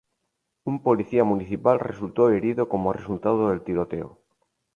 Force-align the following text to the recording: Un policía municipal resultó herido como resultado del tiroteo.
Un 0.63 0.81
policía 0.81 1.23
municipal 1.23 1.77
resultó 1.79 2.31
herido 2.31 2.67
como 2.67 2.91
resultado 2.91 3.49
del 3.51 3.61
tiroteo. 3.63 4.17